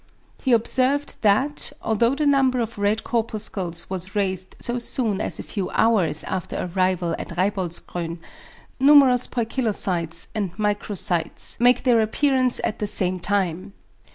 He 0.41 0.51
observed 0.51 1.21
that, 1.21 1.71
although 1.83 2.15
the 2.15 2.25
number 2.25 2.59
of 2.59 2.79
red 2.79 3.03
corpuscles 3.03 3.87
was 3.87 4.15
raised 4.15 4.55
so 4.59 4.79
soon 4.79 5.21
as 5.21 5.37
a 5.37 5.43
few 5.43 5.69
hours 5.69 6.23
after 6.23 6.57
arrival 6.73 7.15
at 7.19 7.37
Reiboldsgrün, 7.37 8.17
numerous 8.79 9.27
poikilocytes 9.27 10.29
and 10.33 10.53
microcytes 10.57 11.59
make 11.59 11.83
their 11.83 12.01
appearance 12.01 12.59
at 12.63 12.79
the 12.79 12.87
same 12.87 13.19
time. 13.19 13.73